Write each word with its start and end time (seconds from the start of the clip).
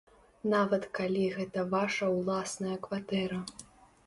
Нават 0.53 0.87
калі 0.99 1.25
гэта 1.35 1.65
ваша 1.75 2.09
ўласная 2.17 2.75
кватэра. 2.89 3.45